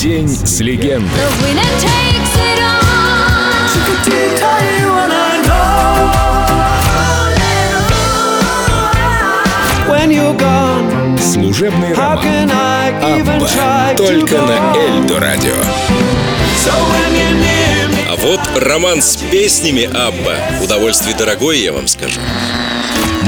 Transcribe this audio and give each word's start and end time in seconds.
День 0.00 0.30
с 0.30 0.60
легендой. 0.60 1.10
Служебный 11.18 11.92
роман. 11.92 12.18
Абба. 13.02 13.94
Только 13.94 14.38
на? 14.38 14.74
Эльдо 14.74 15.20
радио. 15.20 15.52
А 18.08 18.16
вот 18.16 18.40
роман 18.56 19.02
с 19.02 19.16
песнями 19.16 19.84
Абба. 19.84 20.64
Удовольствие 20.64 21.14
дорогое, 21.14 21.58
я 21.58 21.74
вам 21.74 21.86
скажу. 21.86 22.20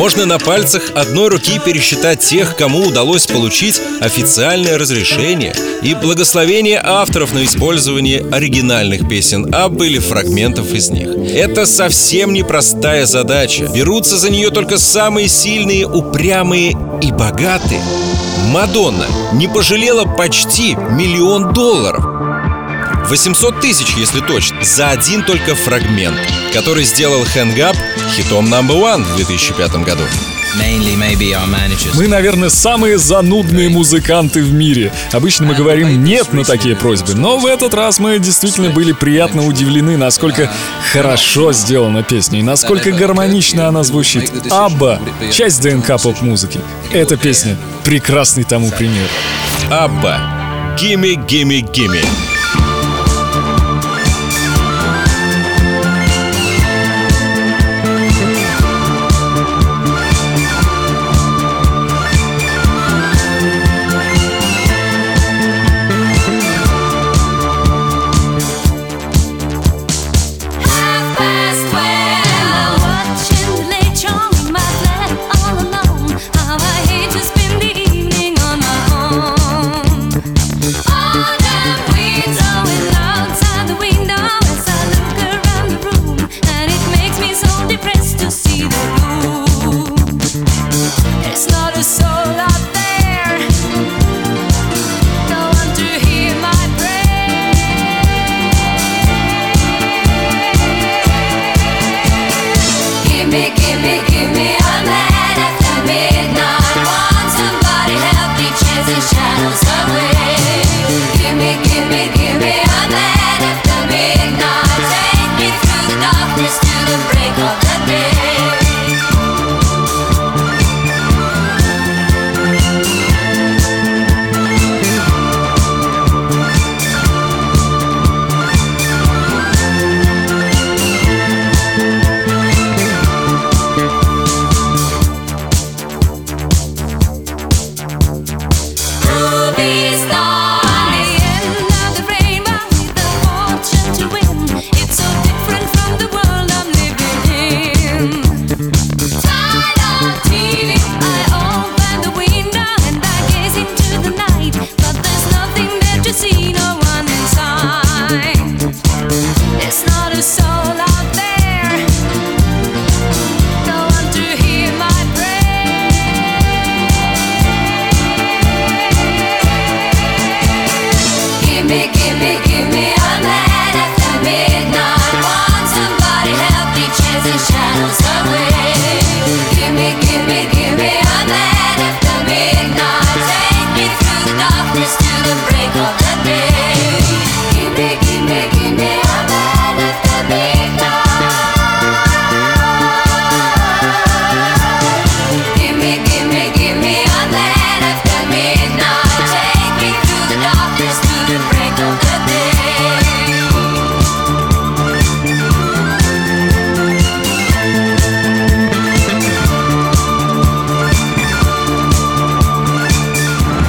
Можно 0.00 0.24
на 0.24 0.38
пальцах 0.38 0.92
одной 0.94 1.28
руки 1.28 1.60
пересчитать 1.62 2.20
тех, 2.20 2.56
кому 2.56 2.86
удалось 2.86 3.26
получить 3.26 3.78
официальное 4.00 4.78
разрешение 4.78 5.54
и 5.82 5.92
благословение 5.92 6.80
авторов 6.82 7.34
на 7.34 7.44
использование 7.44 8.24
оригинальных 8.32 9.06
песен 9.06 9.54
Аббы 9.54 9.88
или 9.88 9.98
фрагментов 9.98 10.72
из 10.72 10.88
них. 10.88 11.10
Это 11.34 11.66
совсем 11.66 12.32
непростая 12.32 13.04
задача. 13.04 13.66
Берутся 13.74 14.16
за 14.16 14.30
нее 14.30 14.48
только 14.48 14.78
самые 14.78 15.28
сильные, 15.28 15.86
упрямые 15.86 16.70
и 17.02 17.12
богатые. 17.12 17.82
Мадонна 18.46 19.06
не 19.34 19.48
пожалела 19.48 20.06
почти 20.06 20.76
миллион 20.76 21.52
долларов. 21.52 22.29
800 23.10 23.60
тысяч, 23.60 23.94
если 23.96 24.20
точно, 24.20 24.62
за 24.62 24.90
один 24.90 25.24
только 25.24 25.56
фрагмент, 25.56 26.16
который 26.52 26.84
сделал 26.84 27.24
Hang 27.24 27.56
Up 27.56 27.76
хитом 28.14 28.46
number 28.46 28.80
one 28.80 29.02
в 29.02 29.16
2005 29.16 29.72
году. 29.84 30.04
Мы, 31.94 32.06
наверное, 32.06 32.50
самые 32.50 32.98
занудные 32.98 33.68
музыканты 33.68 34.44
в 34.44 34.52
мире. 34.52 34.92
Обычно 35.10 35.46
мы 35.46 35.54
говорим 35.56 36.04
«нет» 36.04 36.32
на 36.32 36.44
такие 36.44 36.76
просьбы, 36.76 37.14
но 37.14 37.36
в 37.36 37.46
этот 37.46 37.74
раз 37.74 37.98
мы 37.98 38.20
действительно 38.20 38.70
были 38.70 38.92
приятно 38.92 39.44
удивлены, 39.44 39.96
насколько 39.96 40.48
хорошо 40.92 41.52
сделана 41.52 42.04
песня 42.04 42.38
и 42.38 42.42
насколько 42.42 42.92
гармонично 42.92 43.66
она 43.66 43.82
звучит. 43.82 44.30
Абба— 44.52 45.00
часть 45.32 45.60
ДНК 45.62 46.00
поп-музыки. 46.00 46.60
Эта 46.92 47.16
песня— 47.16 47.56
прекрасный 47.84 48.44
тому 48.44 48.70
пример. 48.70 49.08
Абба. 49.68 50.76
Gimme, 50.78 51.14
gimme, 51.26 51.60
gimme. 51.60 52.04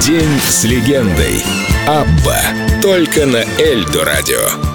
День 0.06 0.40
с 0.40 0.64
легендой. 0.64 1.44
Абба. 1.86 2.40
Только 2.82 3.24
на 3.24 3.44
Эльдо 3.60 4.04
радио. 4.04 4.71